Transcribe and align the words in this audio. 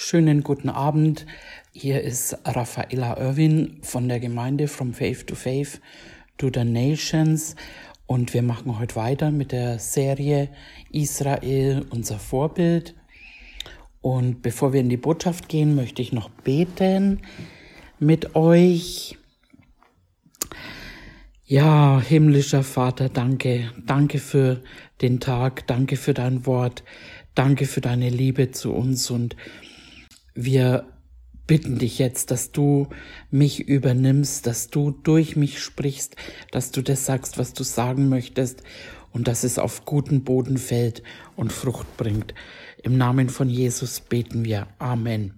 Schönen 0.00 0.44
guten 0.44 0.68
Abend. 0.68 1.26
Hier 1.72 2.02
ist 2.02 2.38
Raffaella 2.44 3.18
Irwin 3.18 3.78
von 3.82 4.08
der 4.08 4.20
Gemeinde 4.20 4.68
From 4.68 4.94
Faith 4.94 5.26
to 5.26 5.34
Faith 5.34 5.80
to 6.36 6.52
the 6.54 6.62
Nations 6.62 7.56
und 8.06 8.32
wir 8.32 8.42
machen 8.42 8.78
heute 8.78 8.94
weiter 8.94 9.32
mit 9.32 9.50
der 9.50 9.80
Serie 9.80 10.50
Israel, 10.92 11.84
unser 11.90 12.20
Vorbild. 12.20 12.94
Und 14.00 14.40
bevor 14.40 14.72
wir 14.72 14.82
in 14.82 14.88
die 14.88 14.96
Botschaft 14.96 15.48
gehen, 15.48 15.74
möchte 15.74 16.00
ich 16.00 16.12
noch 16.12 16.30
beten 16.30 17.22
mit 17.98 18.36
euch. 18.36 19.18
Ja, 21.44 22.00
himmlischer 22.00 22.62
Vater, 22.62 23.08
danke. 23.08 23.72
Danke 23.84 24.20
für 24.20 24.62
den 25.02 25.18
Tag. 25.18 25.66
Danke 25.66 25.96
für 25.96 26.14
dein 26.14 26.46
Wort. 26.46 26.84
Danke 27.34 27.66
für 27.66 27.80
deine 27.80 28.10
Liebe 28.10 28.52
zu 28.52 28.72
uns 28.72 29.10
und 29.10 29.34
wir 30.40 30.86
bitten 31.48 31.78
dich 31.78 31.98
jetzt, 31.98 32.30
dass 32.30 32.52
du 32.52 32.86
mich 33.32 33.68
übernimmst, 33.68 34.46
dass 34.46 34.70
du 34.70 34.92
durch 34.92 35.34
mich 35.34 35.60
sprichst, 35.60 36.14
dass 36.52 36.70
du 36.70 36.80
das 36.80 37.06
sagst, 37.06 37.38
was 37.38 37.54
du 37.54 37.64
sagen 37.64 38.08
möchtest 38.08 38.62
und 39.12 39.26
dass 39.26 39.42
es 39.42 39.58
auf 39.58 39.84
guten 39.84 40.22
Boden 40.22 40.56
fällt 40.56 41.02
und 41.34 41.52
Frucht 41.52 41.96
bringt. 41.96 42.34
Im 42.84 42.96
Namen 42.96 43.30
von 43.30 43.48
Jesus 43.48 43.98
beten 43.98 44.44
wir. 44.44 44.68
Amen. 44.78 45.34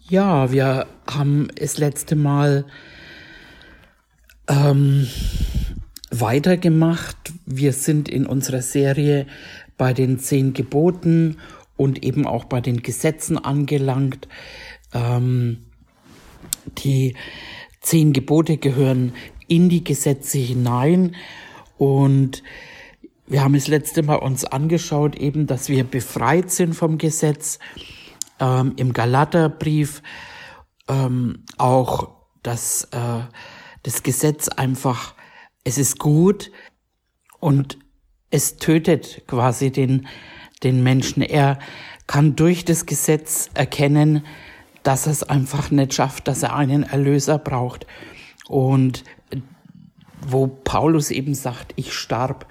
Ja, 0.00 0.50
wir 0.50 0.86
haben 1.06 1.48
das 1.56 1.76
letzte 1.76 2.16
Mal 2.16 2.64
ähm, 4.48 5.06
weitergemacht. 6.10 7.34
Wir 7.44 7.74
sind 7.74 8.08
in 8.08 8.24
unserer 8.24 8.62
Serie 8.62 9.26
bei 9.76 9.92
den 9.92 10.18
zehn 10.18 10.54
Geboten 10.54 11.36
und 11.76 12.04
eben 12.04 12.26
auch 12.26 12.44
bei 12.44 12.60
den 12.60 12.82
Gesetzen 12.82 13.38
angelangt. 13.38 14.28
Ähm, 14.92 15.66
die 16.78 17.16
zehn 17.80 18.12
Gebote 18.12 18.56
gehören 18.56 19.12
in 19.48 19.68
die 19.68 19.84
Gesetze 19.84 20.38
hinein 20.38 21.14
und 21.76 22.42
wir 23.26 23.42
haben 23.42 23.54
es 23.54 23.68
letzte 23.68 24.02
Mal 24.02 24.16
uns 24.16 24.44
angeschaut, 24.44 25.16
eben, 25.16 25.46
dass 25.46 25.68
wir 25.68 25.84
befreit 25.84 26.50
sind 26.50 26.74
vom 26.74 26.98
Gesetz. 26.98 27.58
Ähm, 28.38 28.74
Im 28.76 28.92
Galaterbrief 28.92 30.02
ähm, 30.88 31.44
auch, 31.56 32.10
dass 32.42 32.84
äh, 32.92 33.20
das 33.82 34.02
Gesetz 34.02 34.48
einfach, 34.48 35.14
es 35.64 35.78
ist 35.78 35.98
gut 35.98 36.50
und 37.40 37.78
es 38.30 38.56
tötet 38.56 39.22
quasi 39.26 39.70
den 39.70 40.06
den 40.62 40.82
Menschen. 40.82 41.22
Er 41.22 41.58
kann 42.06 42.36
durch 42.36 42.64
das 42.64 42.86
Gesetz 42.86 43.50
erkennen, 43.54 44.24
dass 44.82 45.06
er 45.06 45.12
es 45.12 45.22
einfach 45.22 45.70
nicht 45.70 45.94
schafft, 45.94 46.28
dass 46.28 46.42
er 46.42 46.54
einen 46.54 46.82
Erlöser 46.82 47.38
braucht. 47.38 47.86
Und 48.46 49.04
wo 50.26 50.46
Paulus 50.46 51.10
eben 51.10 51.34
sagt, 51.34 51.72
ich 51.76 51.92
starb, 51.92 52.46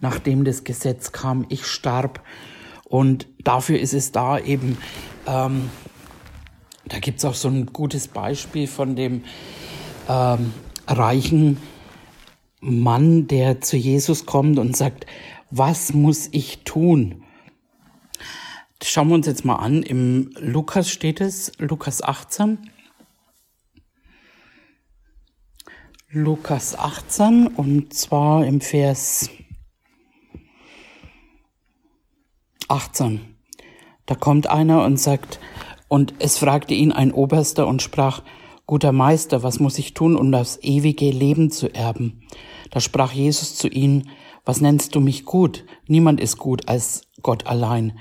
nachdem 0.00 0.44
das 0.44 0.64
Gesetz 0.64 1.12
kam, 1.12 1.46
ich 1.48 1.66
starb. 1.66 2.22
Und 2.84 3.26
dafür 3.42 3.78
ist 3.78 3.94
es 3.94 4.12
da 4.12 4.38
eben, 4.38 4.78
ähm, 5.26 5.70
da 6.86 6.98
gibt's 6.98 7.24
auch 7.24 7.34
so 7.34 7.48
ein 7.48 7.66
gutes 7.66 8.08
Beispiel 8.08 8.66
von 8.66 8.96
dem 8.96 9.24
ähm, 10.08 10.52
reichen 10.86 11.58
Mann, 12.60 13.28
der 13.28 13.60
zu 13.60 13.76
Jesus 13.76 14.26
kommt 14.26 14.58
und 14.58 14.76
sagt, 14.76 15.06
was 15.50 15.92
muss 15.92 16.28
ich 16.32 16.64
tun? 16.64 17.22
Das 18.78 18.88
schauen 18.88 19.08
wir 19.08 19.14
uns 19.14 19.26
jetzt 19.26 19.44
mal 19.44 19.56
an. 19.56 19.82
Im 19.82 20.30
Lukas 20.38 20.88
steht 20.90 21.20
es, 21.20 21.52
Lukas 21.58 22.02
18. 22.02 22.58
Lukas 26.10 26.78
18 26.78 27.48
und 27.48 27.92
zwar 27.92 28.46
im 28.46 28.60
Vers 28.60 29.30
18. 32.68 33.36
Da 34.06 34.14
kommt 34.14 34.46
einer 34.46 34.84
und 34.84 34.98
sagt, 34.98 35.38
und 35.88 36.14
es 36.18 36.38
fragte 36.38 36.74
ihn 36.74 36.92
ein 36.92 37.12
Oberster 37.12 37.66
und 37.66 37.82
sprach, 37.82 38.22
Guter 38.66 38.92
Meister, 38.92 39.42
was 39.42 39.60
muss 39.60 39.78
ich 39.78 39.94
tun, 39.94 40.14
um 40.14 40.30
das 40.30 40.62
ewige 40.62 41.10
Leben 41.10 41.50
zu 41.50 41.74
erben? 41.74 42.26
Da 42.70 42.80
sprach 42.80 43.12
Jesus 43.12 43.56
zu 43.56 43.66
ihnen, 43.66 44.10
was 44.44 44.60
nennst 44.60 44.94
du 44.94 45.00
mich 45.00 45.24
gut? 45.24 45.64
Niemand 45.86 46.20
ist 46.20 46.36
gut 46.36 46.68
als 46.68 47.02
Gott 47.22 47.46
allein. 47.46 47.98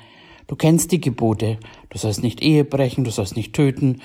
Du 0.48 0.56
kennst 0.56 0.92
die 0.92 1.02
Gebote. 1.02 1.60
Du 1.90 1.98
sollst 1.98 2.24
nicht 2.24 2.42
Ehe 2.42 2.64
brechen, 2.64 3.04
du 3.04 3.12
sollst 3.12 3.36
nicht 3.36 3.54
töten. 3.54 4.02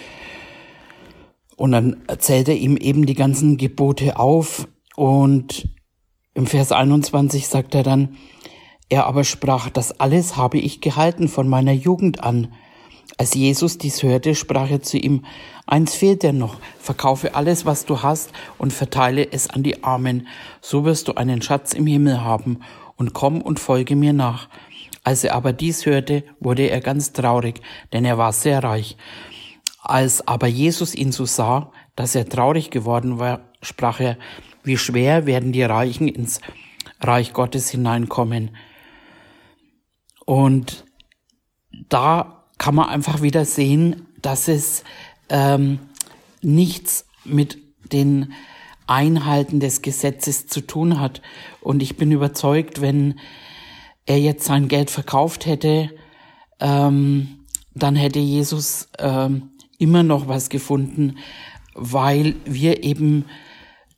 Und 1.56 1.72
dann 1.72 2.03
erzählt 2.08 2.48
er 2.48 2.56
ihm 2.56 2.76
eben 2.76 3.06
die 3.06 3.14
ganzen 3.14 3.56
Gebote 3.56 4.19
auf. 4.19 4.69
Und 4.97 5.69
im 6.34 6.47
Vers 6.47 6.72
21 6.72 7.47
sagt 7.47 7.75
er 7.75 7.82
dann, 7.82 8.16
er 8.88 9.06
aber 9.06 9.25
sprach, 9.25 9.70
das 9.70 10.00
alles 10.00 10.36
habe 10.36 10.58
ich 10.58 10.80
gehalten 10.80 11.28
von 11.28 11.48
meiner 11.48 11.72
Jugend 11.72 12.22
an. 12.22 12.53
Als 13.16 13.34
Jesus 13.34 13.78
dies 13.78 14.03
hörte, 14.03 14.34
sprach 14.34 14.70
er 14.70 14.82
zu 14.82 14.98
ihm, 14.98 15.24
eins 15.66 15.94
fehlt 15.94 16.22
dir 16.22 16.32
noch, 16.32 16.56
verkaufe 16.78 17.34
alles, 17.34 17.64
was 17.64 17.84
du 17.84 18.03
hast 18.03 18.32
und 18.59 18.72
verteile 18.72 19.30
es 19.30 19.48
an 19.48 19.62
die 19.62 19.84
Armen, 19.84 20.26
so 20.60 20.84
wirst 20.84 21.09
du 21.09 21.14
einen 21.14 21.41
Schatz 21.41 21.72
im 21.72 21.86
Himmel 21.86 22.22
haben, 22.22 22.60
und 22.97 23.14
komm 23.14 23.41
und 23.41 23.59
folge 23.59 23.97
mir 23.97 24.12
nach. 24.12 24.48
Als 25.04 25.24
er 25.24 25.34
aber 25.34 25.52
dies 25.52 25.84
hörte, 25.86 26.24
wurde 26.38 26.68
er 26.68 26.80
ganz 26.80 27.12
traurig, 27.12 27.60
denn 27.92 28.04
er 28.04 28.18
war 28.18 28.32
sehr 28.32 28.62
reich. 28.62 28.96
Als 29.80 30.26
aber 30.28 30.46
Jesus 30.46 30.94
ihn 30.94 31.10
so 31.10 31.26
sah, 31.26 31.72
dass 31.96 32.14
er 32.14 32.28
traurig 32.28 32.70
geworden 32.70 33.18
war, 33.18 33.41
sprach 33.62 34.00
er, 34.00 34.16
wie 34.62 34.78
schwer 34.78 35.26
werden 35.26 35.52
die 35.52 35.64
Reichen 35.64 36.06
ins 36.06 36.41
Reich 37.00 37.32
Gottes 37.32 37.68
hineinkommen. 37.70 38.56
Und 40.24 40.84
da 41.88 42.44
kann 42.58 42.76
man 42.76 42.88
einfach 42.88 43.22
wieder 43.22 43.44
sehen, 43.44 44.06
dass 44.20 44.46
es 44.46 44.84
ähm, 45.28 45.80
nichts 46.42 47.06
mit 47.24 47.58
den 47.92 48.32
Einhalten 48.86 49.58
des 49.58 49.82
Gesetzes 49.82 50.46
zu 50.46 50.60
tun 50.60 51.00
hat. 51.00 51.22
Und 51.60 51.82
ich 51.82 51.96
bin 51.96 52.12
überzeugt, 52.12 52.80
wenn 52.80 53.18
er 54.06 54.18
jetzt 54.18 54.44
sein 54.44 54.68
Geld 54.68 54.90
verkauft 54.90 55.46
hätte, 55.46 55.90
ähm, 56.60 57.46
dann 57.74 57.96
hätte 57.96 58.18
Jesus 58.18 58.88
ähm, 58.98 59.50
immer 59.78 60.02
noch 60.02 60.28
was 60.28 60.48
gefunden, 60.48 61.18
weil 61.74 62.36
wir 62.44 62.84
eben 62.84 63.24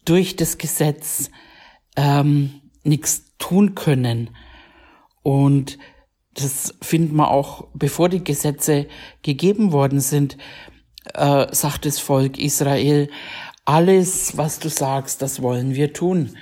durch 0.05 0.37
das 0.37 0.59
Gesetz 0.59 1.31
ähm, 1.97 2.61
nichts 2.83 3.35
tun 3.39 3.75
können. 3.75 4.31
Und 5.23 5.79
das 6.35 6.75
finden 6.83 7.17
wir 7.17 7.31
auch, 7.31 7.69
bevor 7.75 8.09
die 8.09 8.25
Gesetze 8.25 8.87
gegeben 9.23 9.73
worden 9.73 10.01
sind, 10.01 10.37
äh, 11.15 11.47
sagt 11.55 11.87
das 11.87 11.99
Volk 11.99 12.39
Israel, 12.39 13.09
alles, 13.65 14.37
was 14.37 14.59
du 14.59 14.69
sagst, 14.69 15.23
das 15.23 15.41
wollen 15.41 15.75
wir 15.75 15.93
tun. 15.93 16.37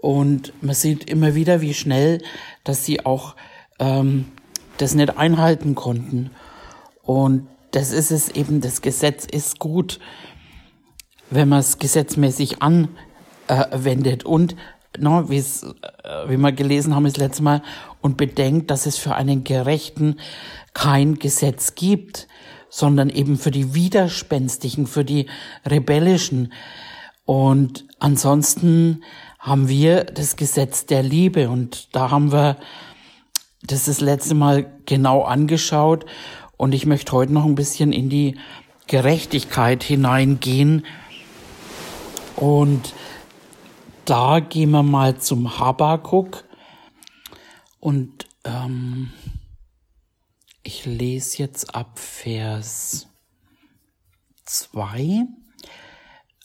Und 0.00 0.52
man 0.62 0.74
sieht 0.74 1.08
immer 1.08 1.34
wieder, 1.34 1.60
wie 1.60 1.74
schnell, 1.74 2.20
dass 2.64 2.84
sie 2.84 3.04
auch 3.04 3.36
ähm, 3.78 4.26
das 4.78 4.94
nicht 4.94 5.16
einhalten 5.16 5.74
konnten. 5.74 6.30
Und 7.02 7.46
das 7.70 7.92
ist 7.92 8.10
es 8.10 8.28
eben, 8.30 8.60
das 8.60 8.82
Gesetz 8.82 9.24
ist 9.24 9.58
gut, 9.58 10.00
wenn 11.30 11.48
man 11.48 11.60
es 11.60 11.78
gesetzmäßig 11.78 12.58
anwendet. 12.62 14.24
Und 14.24 14.56
no, 14.98 15.20
äh, 15.22 15.42
wie 16.28 16.36
wir 16.36 16.52
gelesen 16.52 16.94
haben 16.94 17.04
das 17.04 17.16
letzte 17.16 17.42
Mal, 17.42 17.62
und 18.00 18.16
bedenkt, 18.16 18.70
dass 18.70 18.86
es 18.86 18.98
für 18.98 19.14
einen 19.14 19.44
Gerechten 19.44 20.16
kein 20.74 21.14
Gesetz 21.14 21.74
gibt, 21.74 22.28
sondern 22.68 23.08
eben 23.08 23.38
für 23.38 23.50
die 23.50 23.74
Widerspenstigen, 23.74 24.86
für 24.86 25.04
die 25.04 25.26
Rebellischen. 25.64 26.52
Und 27.24 27.86
ansonsten 27.98 29.02
haben 29.38 29.68
wir 29.68 30.04
das 30.04 30.36
Gesetz 30.36 30.86
der 30.86 31.02
Liebe. 31.02 31.48
Und 31.48 31.94
da 31.94 32.10
haben 32.10 32.32
wir 32.32 32.56
das 33.62 33.86
das 33.86 34.00
letzte 34.00 34.34
Mal 34.34 34.70
genau 34.86 35.22
angeschaut. 35.22 36.04
Und 36.56 36.72
ich 36.72 36.86
möchte 36.86 37.12
heute 37.12 37.32
noch 37.32 37.44
ein 37.44 37.54
bisschen 37.54 37.92
in 37.92 38.08
die 38.08 38.36
Gerechtigkeit 38.86 39.82
hineingehen. 39.82 40.84
Und 42.36 42.94
da 44.04 44.40
gehen 44.40 44.70
wir 44.70 44.82
mal 44.82 45.18
zum 45.18 45.58
Habakuk. 45.58 46.44
Und 47.80 48.26
ähm, 48.44 49.12
ich 50.62 50.84
lese 50.84 51.38
jetzt 51.38 51.74
ab 51.74 51.98
Vers 51.98 53.08
2. 54.44 55.26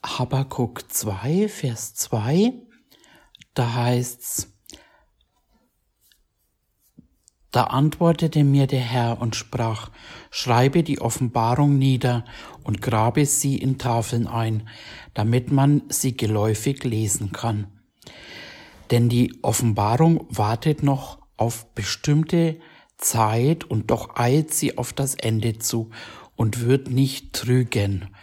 Habakuk 0.01 0.89
2, 0.91 1.49
Vers 1.49 1.93
2. 1.93 2.53
Da 3.53 3.73
heißt's, 3.73 4.53
Da 7.51 7.65
antwortete 7.65 8.45
mir 8.45 8.67
der 8.67 8.79
Herr 8.79 9.19
und 9.19 9.35
sprach, 9.35 9.89
schreibe 10.31 10.83
die 10.83 11.01
Offenbarung 11.01 11.77
nieder 11.77 12.23
und 12.63 12.81
grabe 12.81 13.25
sie 13.25 13.57
in 13.57 13.77
Tafeln 13.77 14.27
ein, 14.27 14.69
damit 15.15 15.51
man 15.51 15.81
sie 15.89 16.15
geläufig 16.15 16.85
lesen 16.85 17.33
kann. 17.33 17.67
Denn 18.91 19.09
die 19.09 19.37
Offenbarung 19.41 20.27
wartet 20.29 20.81
noch 20.81 21.19
auf 21.35 21.73
bestimmte 21.73 22.59
Zeit 22.97 23.65
und 23.65 23.91
doch 23.91 24.15
eilt 24.15 24.53
sie 24.53 24.77
auf 24.77 24.93
das 24.93 25.15
Ende 25.15 25.59
zu 25.59 25.89
und 26.37 26.61
wird 26.61 26.89
nicht 26.89 27.33
trügen. 27.33 28.15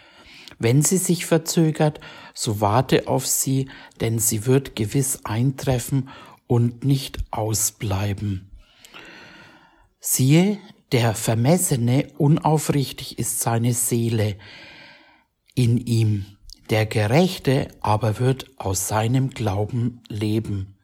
Wenn 0.59 0.81
sie 0.81 0.97
sich 0.97 1.25
verzögert, 1.25 1.99
so 2.33 2.61
warte 2.61 3.07
auf 3.07 3.27
sie, 3.27 3.69
denn 4.01 4.19
sie 4.19 4.45
wird 4.45 4.75
gewiss 4.75 5.21
eintreffen 5.23 6.09
und 6.47 6.83
nicht 6.83 7.19
ausbleiben. 7.31 8.51
Siehe, 9.99 10.57
der 10.91 11.13
Vermessene, 11.13 12.07
unaufrichtig 12.17 13.19
ist 13.19 13.41
seine 13.41 13.73
Seele 13.73 14.37
in 15.53 15.77
ihm, 15.77 16.25
der 16.69 16.85
Gerechte 16.85 17.67
aber 17.81 18.19
wird 18.19 18.49
aus 18.57 18.87
seinem 18.87 19.31
Glauben 19.31 20.01
leben. 20.07 20.75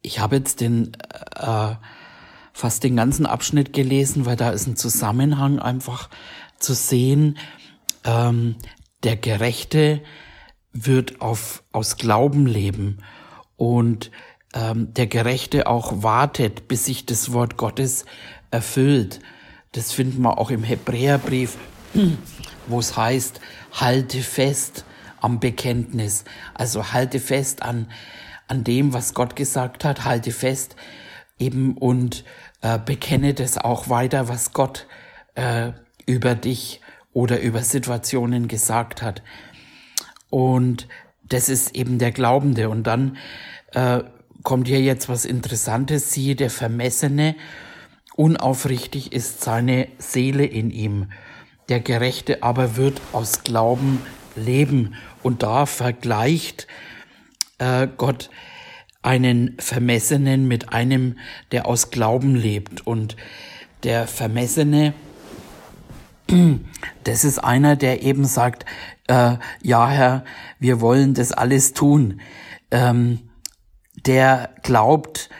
Ich 0.00 0.20
habe 0.20 0.36
jetzt 0.36 0.60
den 0.60 0.92
äh, 1.34 1.74
fast 2.52 2.82
den 2.84 2.96
ganzen 2.96 3.26
Abschnitt 3.26 3.72
gelesen, 3.72 4.26
weil 4.26 4.36
da 4.36 4.50
ist 4.50 4.66
ein 4.66 4.76
Zusammenhang 4.76 5.58
einfach 5.58 6.08
zu 6.58 6.74
sehen. 6.74 7.38
Ähm, 8.04 8.56
der 9.04 9.16
Gerechte 9.16 10.02
wird 10.72 11.20
auf, 11.20 11.62
aus 11.72 11.96
Glauben 11.96 12.46
leben 12.46 12.98
und 13.56 14.10
ähm, 14.54 14.92
der 14.94 15.06
Gerechte 15.06 15.66
auch 15.66 16.02
wartet, 16.02 16.68
bis 16.68 16.86
sich 16.86 17.06
das 17.06 17.32
Wort 17.32 17.56
Gottes 17.56 18.04
erfüllt. 18.50 19.20
Das 19.72 19.92
finden 19.92 20.22
wir 20.22 20.38
auch 20.38 20.50
im 20.50 20.62
Hebräerbrief, 20.64 21.56
wo 22.66 22.78
es 22.78 22.96
heißt, 22.96 23.40
halte 23.72 24.22
fest 24.22 24.84
am 25.20 25.40
Bekenntnis. 25.40 26.24
Also 26.54 26.92
halte 26.92 27.20
fest 27.20 27.62
an, 27.62 27.90
an 28.46 28.64
dem, 28.64 28.92
was 28.92 29.14
Gott 29.14 29.36
gesagt 29.36 29.84
hat, 29.84 30.04
halte 30.04 30.32
fest 30.32 30.76
eben 31.38 31.76
und 31.76 32.24
äh, 32.62 32.78
bekenne 32.78 33.34
das 33.34 33.58
auch 33.58 33.88
weiter, 33.88 34.28
was 34.28 34.52
Gott 34.52 34.86
äh, 35.34 35.72
über 36.06 36.34
dich 36.34 36.80
oder 37.18 37.40
über 37.40 37.62
Situationen 37.62 38.46
gesagt 38.46 39.02
hat. 39.02 39.24
Und 40.30 40.86
das 41.28 41.48
ist 41.48 41.74
eben 41.74 41.98
der 41.98 42.12
Glaubende. 42.12 42.68
Und 42.68 42.84
dann 42.84 43.16
äh, 43.74 44.04
kommt 44.44 44.68
hier 44.68 44.80
jetzt 44.80 45.08
was 45.08 45.24
Interessantes. 45.24 46.12
Siehe, 46.12 46.36
der 46.36 46.48
Vermessene, 46.48 47.34
unaufrichtig 48.14 49.12
ist 49.12 49.42
seine 49.42 49.88
Seele 49.98 50.44
in 50.44 50.70
ihm. 50.70 51.10
Der 51.68 51.80
Gerechte 51.80 52.44
aber 52.44 52.76
wird 52.76 53.00
aus 53.12 53.42
Glauben 53.42 54.00
leben. 54.36 54.94
Und 55.24 55.42
da 55.42 55.66
vergleicht 55.66 56.68
äh, 57.58 57.88
Gott 57.96 58.30
einen 59.02 59.56
Vermessenen 59.58 60.46
mit 60.46 60.72
einem, 60.72 61.18
der 61.50 61.66
aus 61.66 61.90
Glauben 61.90 62.36
lebt. 62.36 62.86
Und 62.86 63.16
der 63.82 64.06
Vermessene, 64.06 64.94
das 67.04 67.24
ist 67.24 67.38
einer, 67.38 67.76
der 67.76 68.02
eben 68.02 68.24
sagt, 68.24 68.64
äh, 69.08 69.36
ja 69.62 69.88
Herr, 69.88 70.24
wir 70.58 70.80
wollen 70.80 71.14
das 71.14 71.32
alles 71.32 71.72
tun. 71.72 72.20
Ähm, 72.70 73.20
der 74.06 74.50
glaubt, 74.62 75.30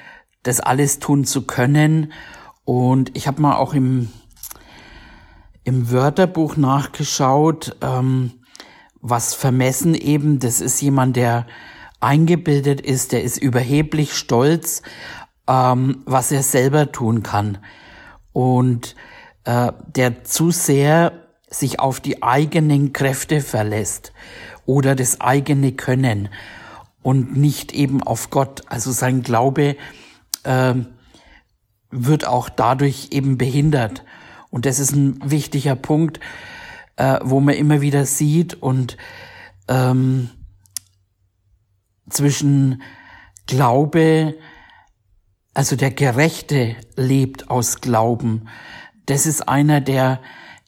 das 0.43 0.61
alles 0.61 0.99
tun 0.99 1.25
zu 1.25 1.47
können. 1.47 2.13
Und 2.65 3.17
ich 3.17 3.27
habe 3.27 3.41
mal 3.41 3.57
auch 3.57 3.75
im, 3.75 4.11
im 5.65 5.91
Wörterbuch 5.91 6.57
nachgeschaut, 6.57 7.77
ähm, 7.83 8.33
was 9.01 9.35
vermessen 9.35 9.95
eben, 9.95 10.41
das 10.41 10.61
ist 10.61 10.81
jemand, 10.81 11.17
der 11.17 11.47
eingebildet 12.01 12.81
ist, 12.81 13.13
der 13.13 13.23
ist 13.23 13.39
überheblich 13.39 14.15
stolz, 14.15 14.83
ähm, 15.49 16.03
was 16.05 16.33
er 16.33 16.43
selber 16.43 16.93
tun 16.93 17.23
kann. 17.23 17.59
Und 18.33 18.95
äh, 19.49 19.73
der 19.97 20.25
zu 20.25 20.51
sehr 20.51 21.25
sich 21.49 21.81
auf 21.81 22.01
die 22.01 22.23
eigenen 22.23 22.93
Kräfte 22.93 23.41
verlässt 23.41 24.13
oder 24.67 24.95
das 24.95 25.23
eigene 25.23 25.73
Können 25.73 26.29
und 27.01 27.35
nicht 27.35 27.73
eben 27.73 28.03
auf 28.03 28.29
Gott. 28.29 28.61
Also 28.67 28.93
sein 28.93 29.23
Glaube 29.23 29.77
äh, 30.43 30.75
wird 31.91 32.27
auch 32.27 32.51
dadurch 32.51 33.09
eben 33.13 33.39
behindert. 33.39 34.05
Und 34.51 34.67
das 34.67 34.79
ist 34.79 34.93
ein 34.93 35.19
wichtiger 35.25 35.77
Punkt, 35.77 36.21
äh, 36.97 37.19
wo 37.23 37.41
man 37.41 37.55
immer 37.55 37.81
wieder 37.81 38.05
sieht 38.05 38.63
und 38.63 38.99
ähm, 39.67 40.29
zwischen 42.11 42.83
Glaube, 43.47 44.35
also 45.55 45.75
der 45.75 45.91
Gerechte 45.91 46.77
lebt 46.97 47.49
aus 47.49 47.81
Glauben. 47.81 48.47
Das 49.09 49.27
ist 49.27 49.49
einer, 49.49 49.81
der 49.81 50.21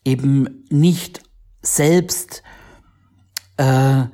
eben 0.04 0.64
nicht 0.70 1.22
selbst 1.62 2.42
äh, 3.56 4.04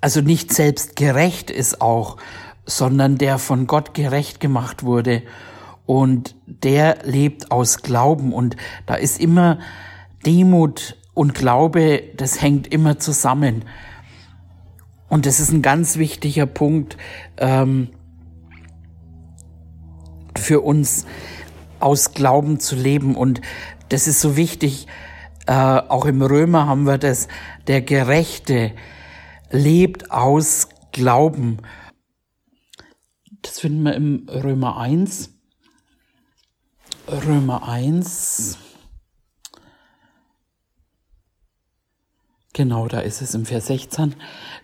also 0.00 0.20
nicht 0.20 0.52
selbst 0.52 0.96
gerecht 0.96 1.50
ist 1.50 1.80
auch, 1.80 2.18
sondern 2.64 3.18
der 3.18 3.38
von 3.38 3.66
Gott 3.66 3.94
gerecht 3.94 4.40
gemacht 4.40 4.82
wurde. 4.82 5.22
Und 5.86 6.34
der 6.46 6.98
lebt 7.04 7.50
aus 7.50 7.78
Glauben. 7.78 8.32
Und 8.32 8.56
da 8.86 8.94
ist 8.94 9.20
immer 9.20 9.58
Demut 10.24 10.96
und 11.14 11.34
Glaube, 11.34 12.02
das 12.16 12.42
hängt 12.42 12.66
immer 12.66 12.98
zusammen. 12.98 13.64
Und 15.08 15.26
das 15.26 15.40
ist 15.40 15.52
ein 15.52 15.62
ganz 15.62 15.96
wichtiger 15.96 16.46
Punkt 16.46 16.96
ähm, 17.36 17.88
für 20.36 20.60
uns, 20.60 21.06
aus 21.80 22.12
Glauben 22.12 22.60
zu 22.60 22.76
leben. 22.76 23.16
Und 23.16 23.40
das 23.88 24.06
ist 24.06 24.20
so 24.20 24.36
wichtig. 24.36 24.86
Äh, 25.46 25.52
auch 25.52 26.06
im 26.06 26.22
Römer 26.22 26.66
haben 26.66 26.84
wir 26.84 26.98
das, 26.98 27.28
der 27.66 27.82
Gerechte, 27.82 28.72
lebt 29.50 30.10
aus 30.10 30.68
Glauben. 30.92 31.58
Das 33.42 33.60
finden 33.60 33.82
wir 33.82 33.94
im 33.94 34.26
Römer 34.28 34.78
1. 34.78 35.30
Römer 37.08 37.68
1. 37.68 38.58
Genau, 42.56 42.88
da 42.88 43.00
ist 43.00 43.20
es 43.20 43.34
im 43.34 43.44
Vers 43.44 43.66
16. 43.66 44.14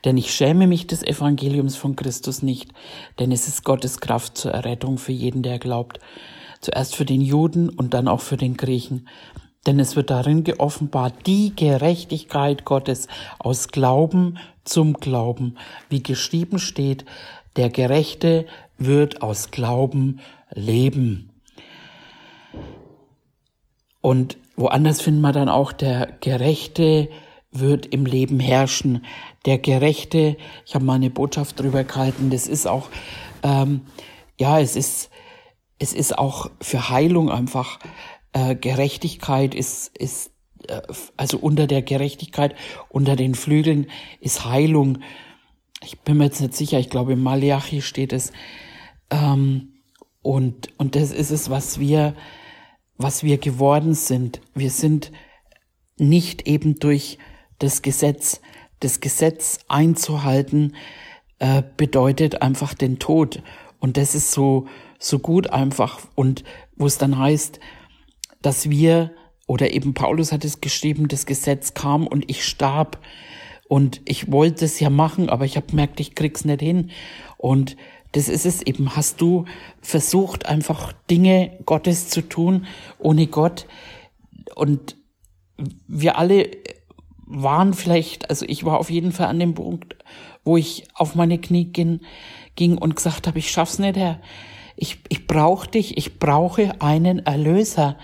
Denn 0.06 0.16
ich 0.16 0.32
schäme 0.32 0.66
mich 0.66 0.86
des 0.86 1.02
Evangeliums 1.02 1.76
von 1.76 1.94
Christus 1.94 2.42
nicht, 2.42 2.72
denn 3.18 3.30
es 3.30 3.46
ist 3.46 3.64
Gottes 3.64 4.00
Kraft 4.00 4.38
zur 4.38 4.52
Errettung 4.52 4.96
für 4.96 5.12
jeden, 5.12 5.42
der 5.42 5.58
glaubt. 5.58 6.00
Zuerst 6.62 6.96
für 6.96 7.04
den 7.04 7.20
Juden 7.20 7.68
und 7.68 7.92
dann 7.92 8.08
auch 8.08 8.20
für 8.20 8.38
den 8.38 8.56
Griechen. 8.56 9.08
Denn 9.66 9.78
es 9.78 9.94
wird 9.94 10.10
darin 10.10 10.42
geoffenbart 10.42 11.26
die 11.26 11.54
Gerechtigkeit 11.54 12.64
Gottes 12.64 13.06
aus 13.38 13.68
Glauben 13.68 14.38
zum 14.64 14.94
Glauben, 14.94 15.56
wie 15.88 16.02
geschrieben 16.02 16.58
steht, 16.58 17.04
der 17.56 17.68
Gerechte 17.68 18.46
wird 18.78 19.22
aus 19.22 19.50
Glauben 19.50 20.20
leben. 20.54 21.30
Und 24.00 24.36
woanders 24.56 25.00
finden 25.00 25.20
wir 25.20 25.32
dann 25.32 25.48
auch, 25.48 25.72
der 25.72 26.08
Gerechte 26.20 27.08
wird 27.52 27.86
im 27.86 28.06
Leben 28.06 28.40
herrschen. 28.40 29.04
Der 29.46 29.58
Gerechte, 29.58 30.36
ich 30.66 30.74
habe 30.74 30.84
mal 30.84 30.94
eine 30.94 31.10
Botschaft 31.10 31.60
drüber 31.60 31.84
gehalten, 31.84 32.30
das 32.30 32.46
ist 32.46 32.66
auch, 32.66 32.88
ähm, 33.42 33.82
ja, 34.40 34.58
es 34.58 34.74
ist, 34.74 35.10
es 35.82 35.92
ist 35.92 36.16
auch 36.16 36.48
für 36.60 36.90
Heilung 36.90 37.28
einfach 37.28 37.80
äh, 38.32 38.54
Gerechtigkeit 38.54 39.52
ist, 39.52 39.88
ist, 39.98 40.30
äh, 40.68 40.80
also 41.16 41.38
unter 41.38 41.66
der 41.66 41.82
Gerechtigkeit, 41.82 42.54
unter 42.88 43.16
den 43.16 43.34
Flügeln 43.34 43.88
ist 44.20 44.44
Heilung. 44.44 44.98
Ich 45.82 45.98
bin 45.98 46.18
mir 46.18 46.26
jetzt 46.26 46.40
nicht 46.40 46.54
sicher, 46.54 46.78
ich 46.78 46.88
glaube 46.88 47.14
im 47.14 47.22
Malachi 47.22 47.82
steht 47.82 48.12
es. 48.12 48.32
Ähm, 49.10 49.82
und, 50.22 50.68
und 50.78 50.94
das 50.94 51.10
ist 51.10 51.32
es, 51.32 51.50
was 51.50 51.80
wir, 51.80 52.14
was 52.96 53.24
wir 53.24 53.38
geworden 53.38 53.94
sind. 53.94 54.40
Wir 54.54 54.70
sind 54.70 55.10
nicht 55.98 56.46
eben 56.46 56.78
durch 56.78 57.18
das 57.58 57.82
Gesetz, 57.82 58.40
das 58.78 59.00
Gesetz 59.00 59.58
einzuhalten, 59.66 60.76
äh, 61.40 61.64
bedeutet 61.76 62.40
einfach 62.40 62.72
den 62.72 63.00
Tod. 63.00 63.42
Und 63.80 63.96
das 63.96 64.14
ist 64.14 64.30
so, 64.30 64.68
so 65.02 65.18
gut 65.18 65.50
einfach. 65.50 66.00
Und 66.14 66.44
wo 66.76 66.86
es 66.86 66.98
dann 66.98 67.18
heißt, 67.18 67.60
dass 68.40 68.70
wir, 68.70 69.12
oder 69.46 69.72
eben 69.72 69.94
Paulus 69.94 70.32
hat 70.32 70.44
es 70.44 70.60
geschrieben, 70.60 71.08
das 71.08 71.26
Gesetz 71.26 71.74
kam 71.74 72.06
und 72.06 72.30
ich 72.30 72.44
starb. 72.44 72.98
Und 73.68 74.00
ich 74.04 74.30
wollte 74.30 74.64
es 74.64 74.80
ja 74.80 74.90
machen, 74.90 75.30
aber 75.30 75.44
ich 75.44 75.56
habe 75.56 75.66
gemerkt, 75.66 75.98
ich 76.00 76.14
krieg's 76.14 76.44
nicht 76.44 76.60
hin. 76.60 76.90
Und 77.38 77.76
das 78.12 78.28
ist 78.28 78.46
es 78.46 78.62
eben. 78.62 78.94
Hast 78.94 79.20
du 79.20 79.46
versucht, 79.80 80.46
einfach 80.46 80.92
Dinge 81.10 81.58
Gottes 81.64 82.08
zu 82.08 82.20
tun, 82.22 82.66
ohne 82.98 83.26
Gott? 83.26 83.66
Und 84.54 84.96
wir 85.86 86.18
alle 86.18 86.50
waren 87.24 87.72
vielleicht, 87.72 88.28
also 88.28 88.44
ich 88.46 88.64
war 88.64 88.78
auf 88.78 88.90
jeden 88.90 89.12
Fall 89.12 89.28
an 89.28 89.38
dem 89.38 89.54
Punkt, 89.54 89.96
wo 90.44 90.56
ich 90.56 90.84
auf 90.94 91.14
meine 91.14 91.38
Knie 91.38 91.64
ging, 91.64 92.00
ging 92.56 92.76
und 92.76 92.96
gesagt 92.96 93.26
habe, 93.26 93.38
ich 93.38 93.50
schaff's 93.50 93.78
nicht, 93.78 93.96
Herr. 93.96 94.20
Ich, 94.76 94.98
ich 95.08 95.26
brauche 95.26 95.68
dich, 95.68 95.96
ich 95.96 96.18
brauche 96.18 96.80
einen 96.80 97.20
Erlöser. 97.20 97.98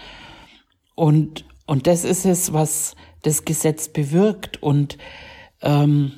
Und, 0.95 1.45
und 1.67 1.87
das 1.87 2.05
ist 2.05 2.25
es, 2.25 2.53
was 2.53 2.95
das 3.23 3.45
Gesetz 3.45 3.89
bewirkt. 3.89 4.63
Und, 4.63 4.99
ähm, 5.63 6.13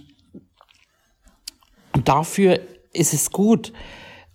dafür 2.04 2.61
ist 2.92 3.14
es 3.14 3.30
gut. 3.30 3.73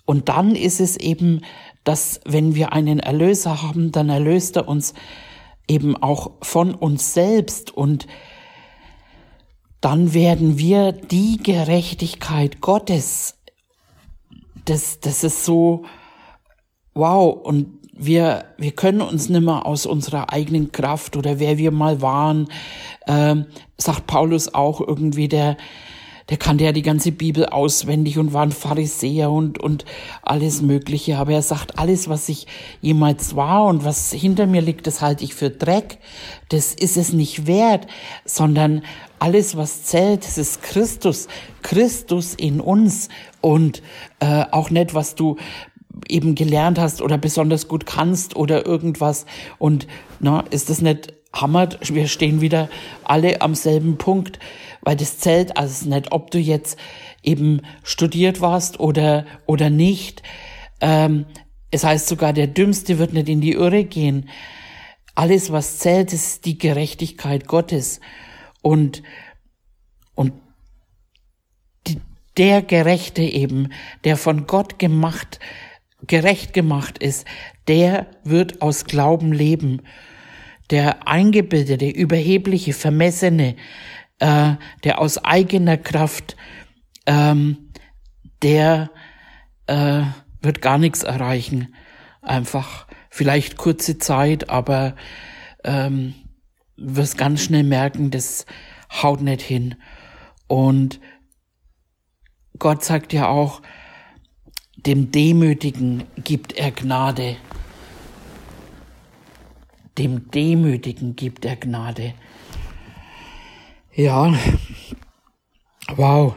Und 0.06 0.30
dann 0.30 0.56
ist 0.56 0.80
es 0.80 0.98
eben, 0.98 1.42
dass 1.84 2.20
wenn 2.26 2.56
wir 2.56 2.74
einen 2.74 3.00
Erlöser 3.00 3.62
haben, 3.62 3.92
dann 3.92 4.10
erlöst 4.10 4.56
er 4.56 4.68
uns 4.68 4.94
eben 5.68 5.96
auch 5.98 6.34
von 6.42 6.76
uns 6.76 7.14
selbst 7.14 7.72
und 7.72 8.08
dann 9.82 10.14
werden 10.14 10.58
wir 10.58 10.92
die 10.92 11.38
Gerechtigkeit 11.38 12.62
Gottes. 12.62 13.38
Das, 14.66 15.00
das 15.00 15.24
ist 15.24 15.46
so, 15.46 15.86
wow, 16.96 17.38
und 17.44 17.68
wir, 17.98 18.46
wir 18.58 18.72
können 18.72 19.02
uns 19.02 19.30
nimmer 19.30 19.66
aus 19.66 19.86
unserer 19.86 20.34
eigenen 20.34 20.72
Kraft 20.72 21.16
oder 21.16 21.40
wer 21.40 21.58
wir 21.58 21.72
mal 21.72 22.02
waren, 22.02 22.48
äh, 23.06 23.36
sagt 23.78 24.08
Paulus 24.08 24.54
auch 24.54 24.82
irgendwie, 24.82 25.28
der, 25.28 25.58
der 26.30 26.38
kannte 26.38 26.64
ja 26.64 26.72
die 26.72 26.82
ganze 26.82 27.12
Bibel 27.12 27.46
auswendig 27.46 28.18
und 28.18 28.34
war 28.34 28.44
ein 28.44 28.52
Pharisäer 28.52 29.32
und, 29.32 29.62
und 29.62 29.86
alles 30.24 30.62
Mögliche. 30.62 31.18
Aber 31.18 31.34
er 31.34 31.42
sagt, 31.42 31.78
alles, 31.78 32.10
was 32.10 32.28
ich 32.30 32.48
jemals 32.82 33.36
war 33.36 33.66
und 33.66 33.86
was 33.86 34.12
hinter 34.12 34.48
mir 34.48 34.62
liegt, 34.62 34.88
das 34.88 35.02
halte 35.02 35.24
ich 35.24 35.36
für 35.36 35.50
Dreck. 35.50 36.00
Das 36.50 36.74
ist 36.74 36.98
es 36.98 37.14
nicht 37.14 37.46
wert, 37.46 37.88
sondern 38.26 38.84
alles, 39.20 39.56
was 39.56 39.84
zählt, 39.84 40.26
das 40.26 40.38
ist 40.38 40.64
Christus. 40.64 41.28
Christus 41.62 42.34
in 42.34 42.60
uns 42.60 43.10
und 43.40 43.84
äh, 44.20 44.46
auch 44.52 44.70
nicht, 44.70 44.94
was 44.96 45.16
du 45.16 45.38
eben 46.08 46.36
gelernt 46.36 46.80
hast 46.80 47.02
oder 47.02 47.18
besonders 47.18 47.68
gut 47.68 47.86
kannst 47.86 48.36
oder 48.36 48.66
irgendwas. 48.66 49.26
Und 49.58 49.88
na, 50.20 50.42
ist 50.52 50.70
das 50.70 50.82
nicht 50.82 51.14
Hammer? 51.34 51.70
Wir 51.82 52.08
stehen 52.08 52.42
wieder 52.42 52.70
alle 53.04 53.42
am 53.42 53.56
selben 53.56 53.98
Punkt 53.98 54.40
weil 54.86 54.96
das 54.96 55.18
zählt 55.18 55.58
also 55.58 55.90
nicht, 55.90 56.12
ob 56.12 56.32
du 56.32 56.38
jetzt 56.38 56.78
eben 57.24 57.62
studiert 57.84 58.40
warst 58.40 58.80
oder, 58.80 59.26
oder 59.48 59.70
nicht. 59.72 60.22
Ähm, 60.80 61.26
es 61.72 61.84
heißt 61.84 62.08
sogar, 62.08 62.32
der 62.32 62.48
Dümmste 62.48 63.00
wird 63.00 63.12
nicht 63.12 63.28
in 63.28 63.42
die 63.42 63.54
Irre 63.54 63.84
gehen. 63.84 64.30
Alles, 65.16 65.52
was 65.52 65.80
zählt, 65.80 66.14
ist 66.14 66.46
die 66.46 66.60
Gerechtigkeit 66.60 67.48
Gottes. 67.48 68.00
Und, 68.62 69.02
und 70.14 70.34
die, 71.88 72.00
der 72.38 72.62
Gerechte 72.62 73.24
eben, 73.24 73.72
der 74.04 74.18
von 74.18 74.46
Gott 74.46 74.78
gemacht, 74.78 75.40
gerecht 76.08 76.54
gemacht 76.54 76.98
ist, 76.98 77.26
der 77.68 78.08
wird 78.24 78.62
aus 78.62 78.86
Glauben 78.86 79.32
leben. 79.32 79.82
Der 80.70 81.08
eingebildete, 81.08 81.88
überhebliche, 81.88 82.74
vermessene, 82.74 83.56
äh, 84.20 84.54
der 84.84 85.00
aus 85.00 85.24
eigener 85.24 85.78
Kraft, 85.78 86.36
ähm, 87.06 87.72
der 88.42 88.90
äh, 89.68 90.04
wird 90.42 90.62
gar 90.62 90.78
nichts 90.78 91.04
erreichen. 91.04 91.76
Einfach 92.22 92.88
vielleicht 93.10 93.58
kurze 93.58 93.98
Zeit, 93.98 94.50
aber 94.50 94.96
ähm, 95.64 96.16
wirst 96.78 97.18
ganz 97.18 97.42
schnell 97.42 97.64
merken, 97.64 98.12
das 98.12 98.46
haut 98.92 99.22
nicht 99.22 99.42
hin. 99.42 99.76
Und 100.48 101.00
Gott 102.60 102.84
sagt 102.84 103.14
ja 103.14 103.28
auch, 103.28 103.62
dem 104.86 105.12
Demütigen 105.12 106.04
gibt 106.24 106.54
er 106.54 106.72
Gnade. 106.72 107.38
Dem 109.98 110.30
Demütigen 110.30 111.16
gibt 111.16 111.46
er 111.46 111.56
Gnade. 111.56 112.14
Ja, 113.94 114.34
wow. 115.96 116.36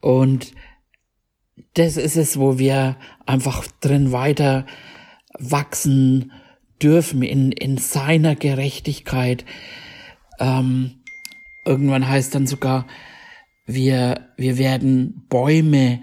Und 0.00 0.52
das 1.74 1.96
ist 1.96 2.16
es, 2.16 2.38
wo 2.38 2.58
wir 2.58 2.96
einfach 3.26 3.66
drin 3.80 4.12
weiter 4.12 4.66
wachsen 5.38 6.32
dürfen 6.82 7.22
in, 7.22 7.52
in 7.52 7.76
seiner 7.76 8.36
Gerechtigkeit. 8.36 9.44
Ähm, 10.38 11.02
irgendwann 11.64 12.08
heißt 12.08 12.34
dann 12.34 12.46
sogar, 12.46 12.86
wir, 13.66 14.28
wir 14.36 14.58
werden 14.58 15.26
Bäume 15.28 16.00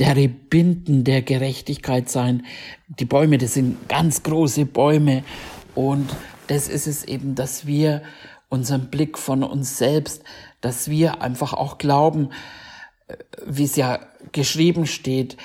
der 0.00 0.16
Rebinden 0.16 1.04
der 1.04 1.20
Gerechtigkeit 1.20 2.08
sein. 2.08 2.46
Die 2.88 3.04
Bäume, 3.04 3.36
das 3.36 3.54
sind 3.54 3.86
ganz 3.88 4.22
große 4.22 4.64
Bäume. 4.64 5.22
Und 5.74 6.10
das 6.46 6.68
ist 6.68 6.86
es 6.86 7.04
eben, 7.04 7.34
dass 7.34 7.66
wir 7.66 8.02
unseren 8.48 8.88
Blick 8.90 9.18
von 9.18 9.44
uns 9.44 9.76
selbst, 9.76 10.24
dass 10.62 10.88
wir 10.88 11.20
einfach 11.20 11.52
auch 11.52 11.76
glauben, 11.76 12.30
äh, 13.08 13.16
wie 13.46 13.64
es 13.64 13.76
ja 13.76 14.00
geschrieben 14.32 14.86
steht, 14.86 15.36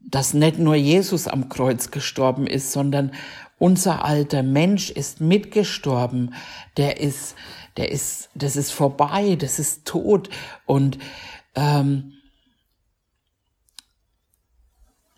dass 0.00 0.32
nicht 0.32 0.58
nur 0.58 0.74
Jesus 0.74 1.28
am 1.28 1.50
Kreuz 1.50 1.90
gestorben 1.90 2.46
ist, 2.46 2.72
sondern 2.72 3.12
unser 3.58 4.06
alter 4.06 4.42
Mensch 4.42 4.90
ist 4.90 5.20
mitgestorben. 5.20 6.34
Der 6.78 6.98
ist, 6.98 7.34
der 7.76 7.92
ist, 7.92 8.30
das 8.34 8.56
ist 8.56 8.70
vorbei, 8.70 9.36
das 9.38 9.58
ist 9.58 9.84
tot 9.84 10.30
und 10.64 10.98
ähm, 11.54 12.15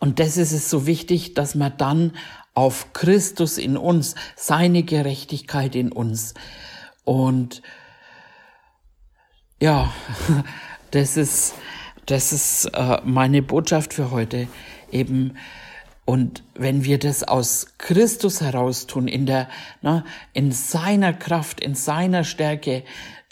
und 0.00 0.20
das 0.20 0.36
ist 0.36 0.52
es 0.52 0.70
so 0.70 0.86
wichtig, 0.86 1.34
dass 1.34 1.54
man 1.54 1.76
dann 1.76 2.12
auf 2.54 2.92
Christus 2.92 3.58
in 3.58 3.76
uns, 3.76 4.14
seine 4.36 4.82
Gerechtigkeit 4.82 5.74
in 5.74 5.92
uns, 5.92 6.34
und 7.08 7.62
ja, 9.60 9.90
das 10.90 11.16
ist, 11.16 11.54
das 12.04 12.32
ist 12.34 12.66
äh, 12.74 12.98
meine 13.02 13.40
Botschaft 13.40 13.94
für 13.94 14.10
heute 14.10 14.46
eben. 14.92 15.38
Und 16.04 16.42
wenn 16.54 16.84
wir 16.84 16.98
das 16.98 17.22
aus 17.22 17.68
Christus 17.78 18.42
heraus 18.42 18.86
tun, 18.86 19.08
in 19.08 19.24
der, 19.24 19.48
na, 19.80 20.04
in 20.34 20.52
seiner 20.52 21.14
Kraft, 21.14 21.60
in 21.60 21.74
seiner 21.74 22.24
Stärke, 22.24 22.84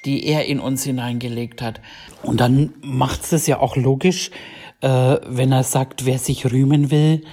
die 0.06 0.24
er 0.26 0.46
in 0.46 0.60
uns 0.60 0.84
hineingelegt 0.84 1.60
hat. 1.60 1.80
Und 2.22 2.40
dann 2.40 2.72
macht 2.80 3.30
es 3.30 3.46
ja 3.46 3.58
auch 3.60 3.76
logisch, 3.76 4.30
äh, 4.80 5.16
wenn 5.26 5.52
er 5.52 5.62
sagt, 5.62 6.06
wer 6.06 6.18
sich 6.18 6.50
rühmen 6.50 6.90
will, 6.90 7.24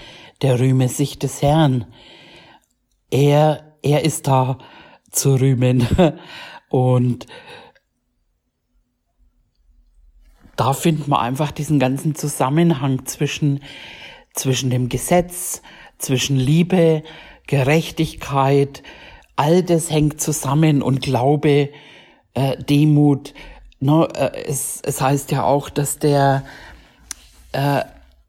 der 0.42 0.60
rühme 0.60 0.90
sich 0.90 1.20
des 1.20 1.42
Herrn. 1.42 1.86
Er, 3.12 3.76
er 3.82 4.04
ist 4.04 4.28
da 4.28 4.58
zu 5.12 5.36
rühmen. 5.36 5.88
Und 6.70 7.28
da 10.56 10.74
findet 10.74 11.08
man 11.08 11.20
einfach 11.20 11.52
diesen 11.52 11.80
ganzen 11.80 12.16
Zusammenhang 12.16 13.06
zwischen, 13.06 13.62
zwischen 14.34 14.70
dem 14.70 14.90
Gesetz, 14.90 15.62
zwischen 15.98 16.38
Liebe, 16.38 17.04
Gerechtigkeit, 17.48 18.84
all 19.36 19.64
das 19.64 19.90
hängt 19.90 20.22
zusammen 20.22 20.82
und 20.82 21.02
Glaube, 21.02 21.70
äh, 22.34 22.58
Demut. 22.58 23.34
No, 23.80 24.06
äh, 24.06 24.44
es, 24.46 24.82
es 24.84 25.02
heißt 25.02 25.32
ja 25.32 25.44
auch, 25.44 25.70
dass 25.70 26.00
der, 26.00 26.44
äh, 27.54 27.84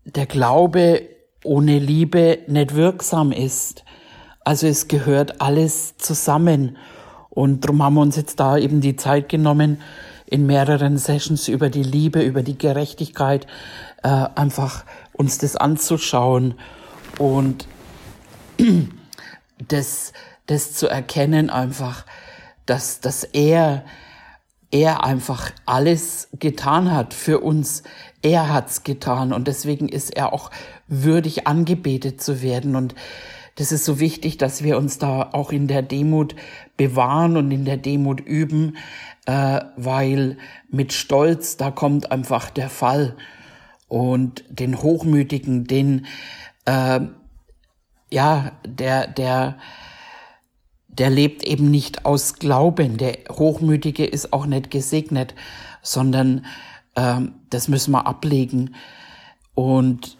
der 0.05 0.27
Glaube 0.27 1.03
ohne 1.45 1.79
Liebe 1.79 2.39
nicht 2.47 2.75
wirksam 2.75 3.33
ist. 3.33 3.85
Also 4.45 4.67
es 4.67 4.89
gehört 4.89 5.41
alles 5.41 5.97
zusammen. 5.99 6.77
Und 7.31 7.65
darum 7.65 7.83
haben 7.83 7.95
wir 7.95 8.03
uns 8.03 8.17
jetzt 8.17 8.39
da 8.41 8.57
eben 8.57 8.81
die 8.81 8.97
Zeit 8.97 9.29
genommen, 9.29 9.81
in 10.27 10.47
mehreren 10.47 10.99
Sessions 10.99 11.49
über 11.49 11.69
die 11.69 11.83
Liebe, 11.83 12.23
über 12.23 12.43
die 12.43 12.57
Gerechtigkeit, 12.57 13.47
äh, 14.03 14.09
einfach 14.09 14.85
uns 15.13 15.39
das 15.39 15.57
anzuschauen 15.57 16.55
und 17.19 17.67
das, 19.69 20.13
das 20.47 20.75
zu 20.75 20.89
erkennen 20.89 21.51
einfach, 21.51 22.05
dass, 22.67 23.01
dass 23.01 23.25
er, 23.25 23.85
er 24.71 25.05
einfach 25.05 25.51
alles 25.67 26.29
getan 26.39 26.93
hat 26.93 27.15
für 27.15 27.41
uns. 27.41 27.83
Er 28.25 28.51
hat's 28.51 28.85
getan 28.85 29.35
und 29.35 29.49
deswegen 29.49 29.87
ist 29.87 30.17
er 30.17 30.33
auch 30.33 30.51
würdig 30.89 31.47
angebetet 31.47 32.23
zu 32.23 32.41
werden 32.41 32.75
und 32.75 32.95
das 33.57 33.71
ist 33.71 33.85
so 33.85 34.01
wichtig, 34.01 34.39
dass 34.39 34.65
wir 34.65 34.79
uns 34.79 34.99
da 34.99 35.31
auch 35.33 35.53
in 35.53 35.69
der 35.69 35.83
Demut 35.83 36.35
bewahren 36.79 37.37
und 37.37 37.51
in 37.53 37.67
der 37.67 37.77
Demut 37.77 38.21
üben, 38.21 38.79
äh, 39.27 39.61
weil 39.77 40.39
mit 40.71 40.93
Stolz, 40.95 41.59
da 41.59 41.71
kommt 41.71 42.11
einfach 42.11 42.49
der 42.51 42.71
Fall. 42.71 43.15
und 43.89 44.43
den 44.49 44.83
Hochmütigen, 44.83 45.67
den 45.67 46.07
äh, 46.65 47.01
ja, 48.11 48.53
der, 48.67 49.07
der, 49.07 49.59
der 50.89 51.11
lebt 51.11 51.45
eben 51.45 51.71
nicht 51.71 52.07
aus 52.07 52.37
Glauben. 52.37 52.97
Der 52.97 53.19
Hochmütige 53.31 54.07
ist 54.07 54.33
auch 54.33 54.47
nicht 54.47 54.71
gesegnet, 54.71 55.35
sondern 55.83 56.47
ähm, 56.97 57.35
das 57.51 57.69
müssen 57.69 57.93
wir 57.93 58.07
ablegen. 58.07 58.75
Und 59.55 60.17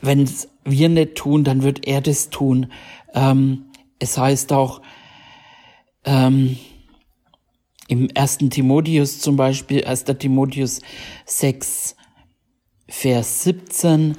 wenn 0.00 0.28
wir 0.64 0.88
nicht 0.88 1.14
tun, 1.16 1.44
dann 1.44 1.62
wird 1.62 1.86
er 1.86 2.00
das 2.00 2.30
tun. 2.30 2.72
Ähm, 3.14 3.66
es 3.98 4.16
heißt 4.16 4.52
auch 4.52 4.80
ähm, 6.04 6.56
im 7.88 8.08
ersten 8.10 8.50
Timotheus 8.50 9.18
zum 9.18 9.36
Beispiel, 9.36 9.84
1. 9.84 10.04
Timotheus 10.18 10.80
6, 11.24 11.96
Vers 12.86 13.42
17, 13.44 14.16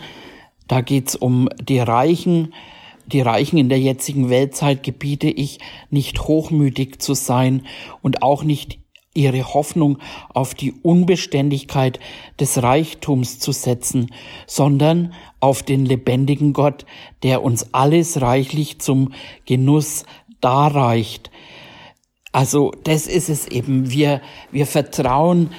da 0.67 0.81
geht's 0.81 1.15
um 1.15 1.49
die 1.61 1.79
Reichen. 1.79 2.53
Die 3.07 3.21
Reichen 3.21 3.57
in 3.57 3.69
der 3.69 3.79
jetzigen 3.79 4.29
Weltzeit 4.29 4.83
gebiete 4.83 5.29
ich, 5.29 5.59
nicht 5.89 6.21
hochmütig 6.21 7.01
zu 7.01 7.15
sein 7.15 7.65
und 8.03 8.21
auch 8.21 8.43
nicht 8.43 8.79
ihre 9.19 9.53
Hoffnung 9.53 9.99
auf 10.33 10.53
die 10.53 10.73
Unbeständigkeit 10.81 11.99
des 12.39 12.63
Reichtums 12.63 13.37
zu 13.37 13.51
setzen, 13.51 14.11
sondern 14.47 15.13
auf 15.41 15.61
den 15.61 15.85
lebendigen 15.85 16.53
Gott, 16.53 16.85
der 17.21 17.43
uns 17.43 17.73
alles 17.73 18.21
reichlich 18.21 18.79
zum 18.79 19.13
Genuss 19.45 20.05
darreicht. 20.39 21.29
Also 22.31 22.71
das 22.83 23.07
ist 23.07 23.29
es 23.29 23.47
eben. 23.47 23.91
Wir, 23.91 24.21
wir 24.51 24.65
vertrauen 24.65 25.51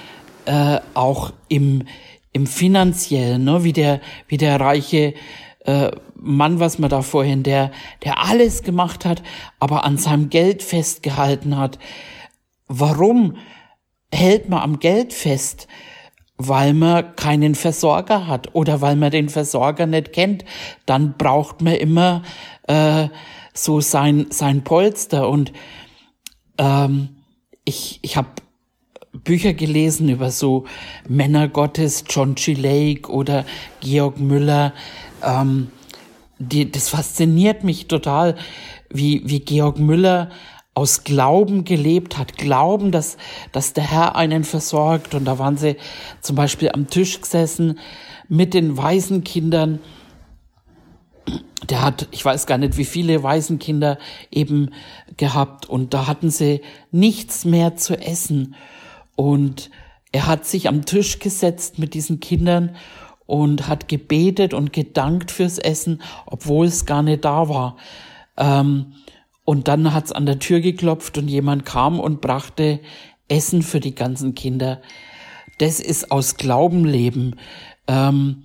äh, 0.45 0.79
auch 0.95 1.31
im, 1.47 1.83
im 2.33 2.47
finanziellen, 2.47 3.43
ne, 3.43 3.63
wie 3.63 3.73
der, 3.73 4.01
wie 4.27 4.37
der 4.37 4.59
reiche 4.59 5.13
äh, 5.65 5.91
Mann, 6.15 6.59
was 6.59 6.79
man 6.79 6.89
da 6.89 7.01
vorhin, 7.01 7.43
der, 7.43 7.71
der 8.03 8.23
alles 8.23 8.63
gemacht 8.63 9.05
hat, 9.05 9.21
aber 9.59 9.83
an 9.83 9.97
seinem 9.97 10.29
Geld 10.29 10.63
festgehalten 10.63 11.57
hat. 11.57 11.77
Warum 12.73 13.35
hält 14.13 14.47
man 14.47 14.61
am 14.61 14.79
Geld 14.79 15.11
fest? 15.11 15.67
Weil 16.37 16.73
man 16.73 17.17
keinen 17.17 17.53
Versorger 17.53 18.27
hat 18.27 18.55
oder 18.55 18.79
weil 18.79 18.95
man 18.95 19.11
den 19.11 19.27
Versorger 19.27 19.85
nicht 19.85 20.13
kennt. 20.13 20.45
Dann 20.85 21.15
braucht 21.17 21.61
man 21.61 21.75
immer 21.75 22.23
äh, 22.67 23.09
so 23.53 23.81
sein, 23.81 24.27
sein 24.29 24.63
Polster. 24.63 25.27
Und 25.27 25.51
ähm, 26.57 27.09
ich, 27.65 27.99
ich 28.03 28.15
habe 28.15 28.29
Bücher 29.11 29.53
gelesen 29.53 30.07
über 30.07 30.31
so 30.31 30.63
Männer 31.09 31.49
Gottes, 31.49 32.05
John 32.09 32.35
G. 32.35 32.53
Lake 32.53 33.11
oder 33.11 33.45
Georg 33.81 34.17
Müller. 34.17 34.73
Ähm, 35.21 35.67
die, 36.39 36.71
das 36.71 36.87
fasziniert 36.87 37.65
mich 37.65 37.87
total, 37.87 38.37
wie, 38.89 39.23
wie 39.25 39.41
Georg 39.41 39.77
Müller 39.77 40.31
aus 40.73 41.03
Glauben 41.03 41.65
gelebt 41.65 42.17
hat. 42.17 42.37
Glauben, 42.37 42.91
dass, 42.91 43.17
dass 43.51 43.73
der 43.73 43.89
Herr 43.89 44.15
einen 44.15 44.43
versorgt. 44.43 45.13
Und 45.13 45.25
da 45.25 45.37
waren 45.37 45.57
sie 45.57 45.75
zum 46.21 46.35
Beispiel 46.35 46.71
am 46.71 46.87
Tisch 46.87 47.21
gesessen 47.21 47.79
mit 48.29 48.53
den 48.53 48.77
Waisenkindern. 48.77 49.79
Der 51.69 51.81
hat, 51.81 52.07
ich 52.11 52.23
weiß 52.23 52.47
gar 52.47 52.57
nicht, 52.57 52.77
wie 52.77 52.85
viele 52.85 53.21
Waisenkinder 53.23 53.97
eben 54.31 54.71
gehabt. 55.17 55.67
Und 55.67 55.93
da 55.93 56.07
hatten 56.07 56.29
sie 56.29 56.61
nichts 56.91 57.45
mehr 57.45 57.75
zu 57.75 57.97
essen. 57.97 58.55
Und 59.15 59.69
er 60.11 60.27
hat 60.27 60.45
sich 60.45 60.67
am 60.67 60.85
Tisch 60.85 61.19
gesetzt 61.19 61.79
mit 61.79 61.93
diesen 61.93 62.19
Kindern 62.19 62.75
und 63.25 63.67
hat 63.67 63.87
gebetet 63.87 64.53
und 64.53 64.73
gedankt 64.73 65.31
fürs 65.31 65.57
Essen, 65.57 66.01
obwohl 66.25 66.65
es 66.65 66.85
gar 66.85 67.01
nicht 67.01 67.23
da 67.23 67.47
war. 67.47 67.77
Ähm, 68.37 68.93
und 69.45 69.67
dann 69.67 69.93
hat's 69.93 70.11
an 70.11 70.25
der 70.25 70.39
Tür 70.39 70.61
geklopft 70.61 71.17
und 71.17 71.27
jemand 71.27 71.65
kam 71.65 71.99
und 71.99 72.21
brachte 72.21 72.79
Essen 73.27 73.61
für 73.61 73.79
die 73.79 73.95
ganzen 73.95 74.35
Kinder. 74.35 74.81
Das 75.57 75.79
ist 75.79 76.11
aus 76.11 76.35
Glauben 76.37 76.85
leben. 76.85 77.35
Ähm, 77.87 78.43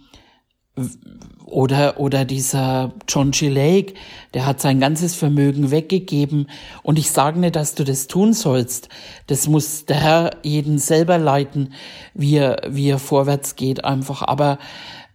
oder, 1.47 2.01
oder 2.01 2.25
dieser 2.25 2.93
John 3.09 3.31
G. 3.31 3.49
Lake, 3.49 3.95
der 4.35 4.47
hat 4.47 4.61
sein 4.61 4.81
ganzes 4.81 5.15
Vermögen 5.15 5.71
weggegeben. 5.71 6.51
Und 6.83 6.99
ich 6.99 7.11
sage 7.11 7.39
nicht, 7.39 7.57
dass 7.57 7.75
du 7.75 7.85
das 7.85 8.09
tun 8.09 8.33
sollst. 8.33 8.89
Das 9.29 9.49
muss 9.49 9.87
der 9.87 9.97
Herr 9.97 10.31
jeden 10.43 10.79
selber 10.79 11.19
leiten, 11.19 11.73
wie 12.15 12.37
er, 12.37 12.63
wie 12.69 12.91
er 12.91 12.99
vorwärts 12.99 13.55
geht 13.55 13.85
einfach. 13.85 14.23
Aber 14.23 14.59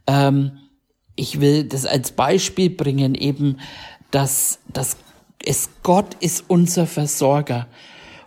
ähm, 0.07 0.53
ich 1.15 1.41
will 1.41 1.65
das 1.65 1.85
als 1.85 2.13
Beispiel 2.13 2.69
bringen, 2.69 3.13
eben, 3.13 3.57
dass, 4.09 4.59
dass 4.71 4.97
es 5.45 5.69
Gott 5.83 6.15
ist 6.19 6.45
unser 6.47 6.87
Versorger. 6.87 7.67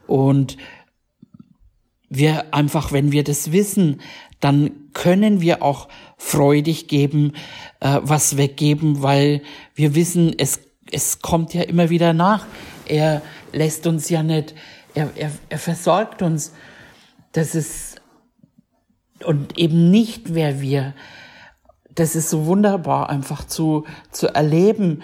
Und 0.06 0.56
wir 2.08 2.54
einfach, 2.54 2.92
wenn 2.92 3.12
wir 3.12 3.24
das 3.24 3.52
wissen, 3.52 4.00
dann 4.40 4.70
können 4.92 5.40
wir 5.40 5.62
auch 5.62 5.88
freudig 6.16 6.86
geben, 6.86 7.32
äh, 7.80 7.98
was 8.02 8.36
weggeben, 8.36 9.02
weil 9.02 9.42
wir 9.74 9.94
wissen, 9.94 10.34
es, 10.38 10.60
es 10.90 11.20
kommt 11.20 11.54
ja 11.54 11.62
immer 11.62 11.90
wieder 11.90 12.12
nach. 12.12 12.46
Er 12.86 13.22
lässt 13.52 13.86
uns 13.86 14.08
ja 14.08 14.22
nicht, 14.22 14.54
er, 14.94 15.10
er, 15.16 15.30
er 15.48 15.58
versorgt 15.58 16.22
uns. 16.22 16.52
Das 17.32 17.54
ist, 17.54 18.00
und 19.24 19.58
eben 19.58 19.90
nicht, 19.90 20.34
wer 20.34 20.60
wir. 20.60 20.94
Das 21.94 22.14
ist 22.14 22.30
so 22.30 22.46
wunderbar, 22.46 23.08
einfach 23.08 23.44
zu, 23.44 23.84
zu 24.10 24.28
erleben. 24.28 25.02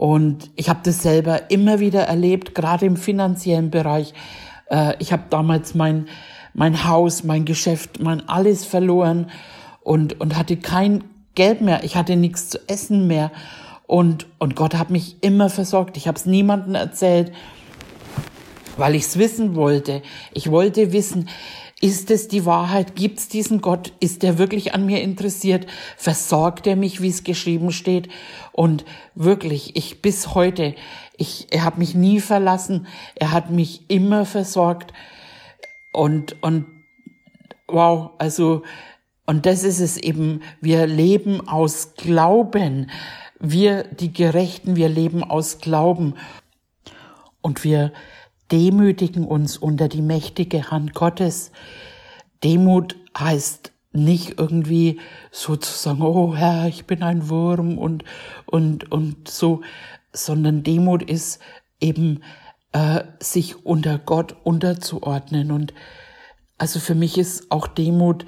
Und 0.00 0.50
ich 0.56 0.70
habe 0.70 0.80
das 0.82 1.02
selber 1.02 1.50
immer 1.50 1.78
wieder 1.78 2.04
erlebt, 2.04 2.54
gerade 2.54 2.86
im 2.86 2.96
finanziellen 2.96 3.70
Bereich. 3.70 4.14
Äh, 4.70 4.94
ich 4.98 5.12
habe 5.12 5.24
damals 5.28 5.74
mein 5.74 6.06
mein 6.54 6.84
Haus, 6.88 7.22
mein 7.22 7.44
Geschäft, 7.44 8.00
mein 8.00 8.28
alles 8.28 8.64
verloren 8.64 9.30
und, 9.82 10.20
und 10.20 10.36
hatte 10.36 10.56
kein 10.56 11.04
Geld 11.34 11.60
mehr. 11.60 11.84
Ich 11.84 11.96
hatte 11.96 12.16
nichts 12.16 12.48
zu 12.48 12.58
essen 12.66 13.06
mehr. 13.06 13.30
Und, 13.86 14.26
und 14.38 14.56
Gott 14.56 14.74
hat 14.74 14.90
mich 14.90 15.16
immer 15.20 15.50
versorgt. 15.50 15.96
Ich 15.96 16.08
habe 16.08 16.16
es 16.16 16.26
niemandem 16.26 16.74
erzählt, 16.74 17.32
weil 18.76 18.94
ich 18.94 19.02
es 19.02 19.18
wissen 19.18 19.54
wollte. 19.54 20.02
Ich 20.32 20.50
wollte 20.50 20.92
wissen, 20.92 21.28
ist 21.80 22.10
es 22.10 22.28
die 22.28 22.44
Wahrheit? 22.44 22.94
Gibt 22.94 23.18
es 23.18 23.28
diesen 23.28 23.62
Gott? 23.62 23.94
Ist 24.00 24.22
er 24.22 24.36
wirklich 24.36 24.74
an 24.74 24.84
mir 24.84 25.00
interessiert? 25.00 25.66
Versorgt 25.96 26.66
er 26.66 26.76
mich, 26.76 27.00
wie 27.00 27.08
es 27.08 27.24
geschrieben 27.24 27.72
steht? 27.72 28.08
Und 28.52 28.84
wirklich, 29.14 29.76
ich 29.76 30.02
bis 30.02 30.34
heute, 30.34 30.74
ich, 31.16 31.46
er 31.50 31.64
hat 31.64 31.78
mich 31.78 31.94
nie 31.94 32.20
verlassen. 32.20 32.86
Er 33.14 33.32
hat 33.32 33.50
mich 33.50 33.88
immer 33.88 34.26
versorgt. 34.26 34.92
Und, 35.92 36.36
und 36.42 36.66
wow, 37.66 38.10
also, 38.18 38.62
und 39.24 39.46
das 39.46 39.64
ist 39.64 39.80
es 39.80 39.96
eben, 39.96 40.42
wir 40.60 40.86
leben 40.86 41.48
aus 41.48 41.94
Glauben. 41.94 42.90
Wir, 43.38 43.84
die 43.84 44.12
Gerechten, 44.12 44.76
wir 44.76 44.90
leben 44.90 45.24
aus 45.24 45.60
Glauben. 45.60 46.14
Und 47.40 47.64
wir 47.64 47.92
demütigen 48.52 49.24
uns 49.26 49.56
unter 49.56 49.88
die 49.88 50.02
mächtige 50.02 50.70
Hand 50.70 50.94
Gottes. 50.94 51.52
Demut 52.42 52.96
heißt 53.18 53.72
nicht 53.92 54.38
irgendwie 54.38 55.00
sozusagen, 55.30 56.02
oh 56.02 56.34
Herr, 56.34 56.68
ich 56.68 56.86
bin 56.86 57.02
ein 57.02 57.28
Wurm 57.28 57.76
und, 57.78 58.04
und, 58.46 58.90
und 58.92 59.28
so, 59.28 59.62
sondern 60.12 60.62
Demut 60.62 61.02
ist 61.02 61.40
eben 61.80 62.22
äh, 62.72 63.02
sich 63.20 63.64
unter 63.66 63.98
Gott 63.98 64.36
unterzuordnen. 64.44 65.50
Und 65.50 65.74
also 66.58 66.78
für 66.78 66.94
mich 66.94 67.18
ist 67.18 67.50
auch 67.50 67.66
Demut 67.66 68.26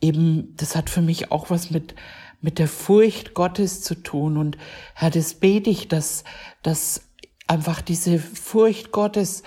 eben, 0.00 0.54
das 0.56 0.76
hat 0.76 0.88
für 0.88 1.02
mich 1.02 1.32
auch 1.32 1.50
was 1.50 1.70
mit, 1.70 1.94
mit 2.40 2.58
der 2.58 2.68
Furcht 2.68 3.34
Gottes 3.34 3.82
zu 3.82 3.96
tun. 3.96 4.36
Und 4.36 4.56
Herr, 4.94 5.10
das 5.10 5.34
bete 5.34 5.70
ich, 5.70 5.88
dass, 5.88 6.24
dass 6.62 7.08
einfach 7.46 7.80
diese 7.80 8.18
Furcht 8.18 8.92
Gottes 8.92 9.42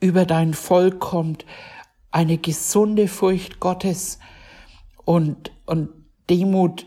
über 0.00 0.26
dein 0.26 0.54
Volk 0.54 1.00
kommt, 1.00 1.44
eine 2.10 2.38
gesunde 2.38 3.08
Furcht 3.08 3.60
Gottes 3.60 4.18
und, 5.04 5.52
und 5.66 5.90
Demut, 6.28 6.86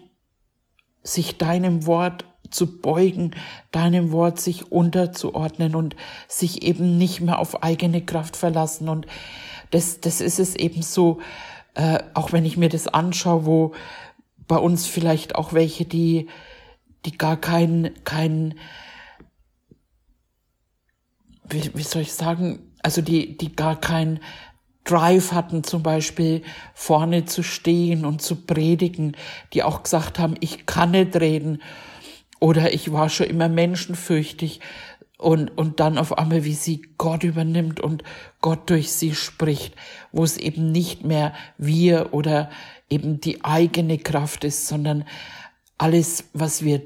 sich 1.03 1.37
deinem 1.37 1.85
Wort 1.85 2.25
zu 2.49 2.79
beugen, 2.81 3.31
deinem 3.71 4.11
Wort 4.11 4.39
sich 4.39 4.71
unterzuordnen 4.71 5.75
und 5.75 5.95
sich 6.27 6.63
eben 6.63 6.97
nicht 6.97 7.21
mehr 7.21 7.39
auf 7.39 7.63
eigene 7.63 8.03
Kraft 8.03 8.35
verlassen. 8.35 8.89
Und 8.89 9.07
das, 9.71 10.01
das 10.01 10.21
ist 10.21 10.39
es 10.39 10.55
eben 10.55 10.81
so, 10.81 11.19
äh, 11.75 11.99
auch 12.13 12.31
wenn 12.31 12.45
ich 12.45 12.57
mir 12.57 12.69
das 12.69 12.87
anschaue, 12.87 13.45
wo 13.45 13.71
bei 14.47 14.57
uns 14.57 14.87
vielleicht 14.87 15.35
auch 15.35 15.53
welche, 15.53 15.85
die, 15.85 16.27
die 17.05 17.17
gar 17.17 17.37
kein, 17.37 17.91
kein, 18.03 18.55
wie, 21.49 21.71
wie 21.73 21.83
soll 21.83 22.03
ich 22.03 22.13
sagen, 22.13 22.59
also 22.81 23.01
die, 23.01 23.37
die 23.37 23.55
gar 23.55 23.79
kein 23.79 24.19
Drive 24.83 25.33
hatten, 25.33 25.63
zum 25.63 25.83
Beispiel 25.83 26.41
vorne 26.73 27.25
zu 27.25 27.43
stehen 27.43 28.05
und 28.05 28.21
zu 28.21 28.35
predigen, 28.35 29.15
die 29.53 29.63
auch 29.63 29.83
gesagt 29.83 30.19
haben, 30.19 30.35
ich 30.39 30.65
kann 30.65 30.91
nicht 30.91 31.15
reden 31.15 31.61
oder 32.39 32.73
ich 32.73 32.91
war 32.91 33.09
schon 33.09 33.27
immer 33.27 33.49
menschenfürchtig 33.49 34.61
und, 35.19 35.49
und 35.57 35.81
dann 35.81 35.97
auf 35.97 36.17
einmal, 36.17 36.45
wie 36.45 36.53
sie 36.53 36.81
Gott 36.97 37.23
übernimmt 37.23 37.81
und 37.81 38.03
Gott 38.41 38.69
durch 38.69 38.91
sie 38.91 39.13
spricht, 39.13 39.75
wo 40.13 40.23
es 40.23 40.37
eben 40.37 40.71
nicht 40.71 41.03
mehr 41.03 41.33
wir 41.57 42.13
oder 42.13 42.49
eben 42.89 43.19
die 43.19 43.43
eigene 43.43 43.97
Kraft 43.97 44.45
ist, 44.45 44.67
sondern 44.67 45.05
alles, 45.77 46.25
was 46.33 46.63
wir 46.63 46.81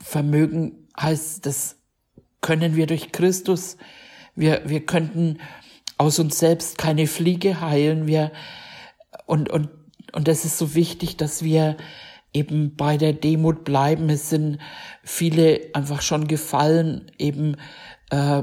vermögen, 0.00 0.88
heißt, 1.00 1.46
das 1.46 1.76
können 2.40 2.76
wir 2.76 2.86
durch 2.86 3.12
Christus. 3.12 3.76
Wir, 4.36 4.62
wir 4.66 4.84
könnten 4.84 5.38
aus 5.98 6.18
uns 6.18 6.38
selbst 6.38 6.78
keine 6.78 7.06
Fliege 7.06 7.60
heilen. 7.60 8.06
Wir, 8.06 8.30
und, 9.26 9.48
und, 9.48 9.70
und 10.12 10.28
das 10.28 10.44
ist 10.44 10.58
so 10.58 10.74
wichtig, 10.74 11.16
dass 11.16 11.42
wir 11.42 11.76
eben 12.32 12.76
bei 12.76 12.98
der 12.98 13.14
Demut 13.14 13.64
bleiben. 13.64 14.10
Es 14.10 14.30
sind 14.30 14.58
viele 15.02 15.70
einfach 15.72 16.02
schon 16.02 16.28
gefallen, 16.28 17.10
eben 17.18 17.56
äh, 18.10 18.42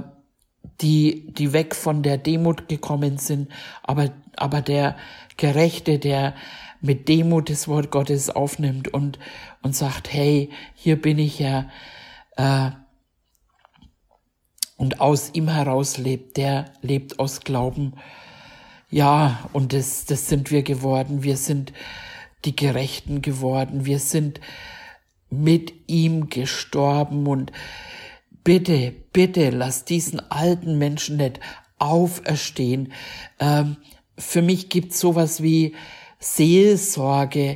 die, 0.81 1.31
die 1.31 1.53
weg 1.53 1.75
von 1.75 2.01
der 2.01 2.17
Demut 2.17 2.67
gekommen 2.67 3.17
sind. 3.17 3.49
Aber, 3.83 4.09
aber 4.35 4.61
der 4.61 4.95
Gerechte, 5.37 5.99
der 5.99 6.33
mit 6.81 7.07
Demut 7.07 7.49
das 7.49 7.67
Wort 7.67 7.91
Gottes 7.91 8.29
aufnimmt 8.29 8.93
und, 8.93 9.19
und 9.61 9.75
sagt, 9.75 10.11
hey, 10.11 10.49
hier 10.73 11.01
bin 11.01 11.19
ich 11.19 11.39
ja, 11.39 11.69
äh, 12.35 12.71
und 14.83 14.99
aus 14.99 15.29
ihm 15.31 15.47
heraus 15.47 15.97
lebt, 15.97 16.35
der 16.35 16.65
lebt 16.81 17.17
aus 17.17 17.39
Glauben. 17.39 17.93
Ja, 18.89 19.49
und 19.53 19.71
das, 19.71 20.03
das 20.03 20.27
sind 20.27 20.51
wir 20.51 20.61
geworden. 20.61 21.23
Wir 21.23 21.37
sind 21.37 21.71
die 22.43 22.53
Gerechten 22.53 23.21
geworden. 23.21 23.85
Wir 23.85 23.99
sind 23.99 24.41
mit 25.29 25.73
ihm 25.87 26.27
gestorben 26.27 27.27
und 27.27 27.53
bitte, 28.43 28.93
bitte, 29.13 29.51
lass 29.51 29.85
diesen 29.85 30.19
alten 30.29 30.77
Menschen 30.77 31.15
nicht 31.15 31.39
auferstehen. 31.79 32.91
Ähm, 33.39 33.77
für 34.17 34.41
mich 34.41 34.67
gibt's 34.67 34.99
sowas 34.99 35.41
wie 35.41 35.75
Seelsorge. 36.19 37.55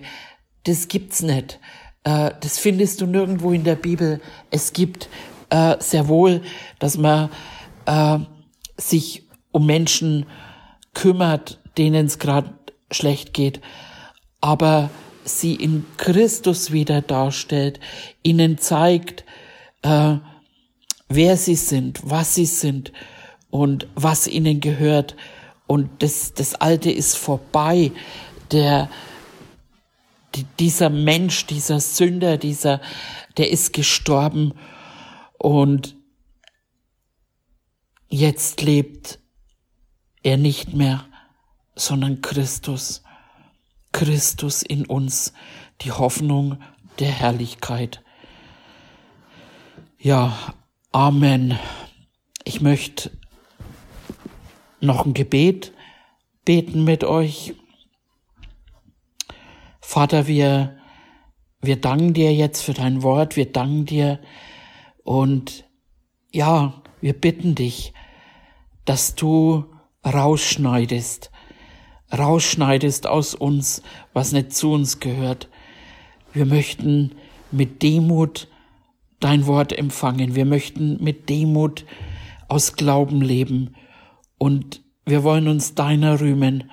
Das 0.63 0.87
gibt's 0.87 1.21
nicht. 1.23 1.59
Äh, 2.05 2.31
das 2.39 2.57
findest 2.57 3.01
du 3.01 3.05
nirgendwo 3.05 3.51
in 3.51 3.65
der 3.65 3.75
Bibel. 3.75 4.21
Es 4.49 4.71
gibt 4.71 5.09
äh, 5.49 5.75
sehr 5.79 6.07
wohl, 6.07 6.41
dass 6.79 6.97
man 6.97 7.29
äh, 7.85 8.19
sich 8.77 9.23
um 9.51 9.65
Menschen 9.65 10.25
kümmert, 10.93 11.59
denen 11.77 12.07
es 12.07 12.19
gerade 12.19 12.53
schlecht 12.91 13.33
geht 13.33 13.61
aber 14.41 14.89
sie 15.23 15.55
in 15.55 15.85
Christus 15.97 16.71
wieder 16.71 17.01
darstellt, 17.01 17.79
ihnen 18.23 18.57
zeigt, 18.57 19.25
äh, 19.81 20.15
wer 21.09 21.37
sie 21.37 21.55
sind, 21.55 21.99
was 22.03 22.35
sie 22.35 22.45
sind 22.45 22.93
und 23.49 23.87
was 23.95 24.27
ihnen 24.27 24.61
gehört. 24.61 25.15
Und 25.65 25.89
das, 25.99 26.33
das 26.33 26.55
Alte 26.55 26.91
ist 26.91 27.17
vorbei. 27.17 27.91
Der, 28.51 28.89
die, 30.35 30.45
dieser 30.59 30.89
Mensch, 30.89 31.45
dieser 31.45 31.81
Sünder, 31.81 32.37
dieser, 32.37 32.79
der 33.35 33.51
ist 33.51 33.73
gestorben 33.73 34.53
und 35.37 35.95
jetzt 38.09 38.61
lebt 38.61 39.19
er 40.23 40.37
nicht 40.37 40.73
mehr, 40.73 41.05
sondern 41.75 42.21
Christus. 42.21 43.03
Christus 43.91 44.61
in 44.61 44.85
uns, 44.85 45.33
die 45.81 45.91
Hoffnung 45.91 46.61
der 46.99 47.11
Herrlichkeit. 47.11 48.03
Ja, 49.99 50.53
Amen. 50.91 51.59
Ich 52.43 52.61
möchte 52.61 53.11
noch 54.79 55.05
ein 55.05 55.13
Gebet 55.13 55.73
beten 56.45 56.83
mit 56.83 57.03
euch. 57.03 57.53
Vater, 59.81 60.27
wir, 60.27 60.77
wir 61.61 61.75
danken 61.75 62.13
dir 62.13 62.33
jetzt 62.33 62.61
für 62.61 62.73
dein 62.73 63.03
Wort, 63.03 63.35
wir 63.35 63.51
danken 63.51 63.85
dir 63.85 64.19
und 65.07 65.63
ja, 66.33 66.83
wir 66.99 67.13
bitten 67.13 67.55
dich, 67.55 67.93
dass 68.83 69.15
du 69.15 69.63
rausschneidest, 70.05 71.31
rausschneidest 72.11 73.07
aus 73.07 73.33
uns, 73.33 73.83
was 74.11 74.33
nicht 74.33 74.51
zu 74.51 74.73
uns 74.73 74.99
gehört. 74.99 75.47
Wir 76.33 76.45
möchten 76.45 77.13
mit 77.51 77.83
Demut 77.83 78.49
dein 79.21 79.47
Wort 79.47 79.71
empfangen. 79.71 80.35
Wir 80.35 80.43
möchten 80.43 81.01
mit 81.01 81.29
Demut 81.29 81.85
aus 82.49 82.73
Glauben 82.73 83.21
leben 83.21 83.75
und 84.37 84.81
wir 85.05 85.23
wollen 85.23 85.47
uns 85.47 85.73
deiner 85.73 86.19
rühmen. 86.19 86.69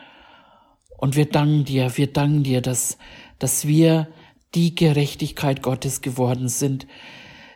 Und 0.98 1.14
wir 1.14 1.26
danken 1.26 1.66
dir, 1.66 1.96
wir 1.96 2.12
danken 2.12 2.42
dir, 2.42 2.62
dass, 2.62 2.98
dass 3.38 3.68
wir 3.68 4.08
die 4.56 4.74
Gerechtigkeit 4.74 5.62
Gottes 5.62 6.00
geworden 6.00 6.48
sind. 6.48 6.88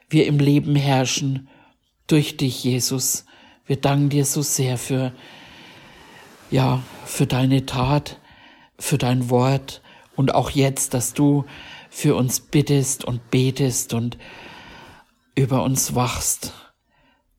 Wir 0.09 0.27
im 0.27 0.39
Leben 0.39 0.77
herrschen 0.77 1.49
durch 2.07 2.37
dich, 2.37 2.65
Jesus. 2.65 3.25
Wir 3.67 3.77
danken 3.77 4.09
dir 4.09 4.25
so 4.25 4.43
sehr 4.43 4.79
für 4.79 5.13
ja, 6.51 6.83
für 7.05 7.27
deine 7.27 7.67
Tat, 7.67 8.19
für 8.79 8.99
dein 8.99 9.31
Wort 9.31 9.83
und 10.17 10.35
auch 10.35 10.51
jetzt, 10.51 10.95
dass 10.95 11.13
du 11.13 11.45
für 11.91 12.17
uns 12.17 12.41
bittest 12.41 13.05
und 13.05 13.31
betest 13.31 13.93
und 13.93 14.19
über 15.35 15.63
uns 15.63 15.95
wachst. 15.95 16.53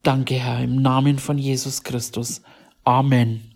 Danke, 0.03 0.35
Herr, 0.35 0.63
im 0.63 0.81
Namen 0.81 1.19
von 1.19 1.37
Jesus 1.37 1.83
Christus. 1.83 2.41
Amen. 2.83 3.48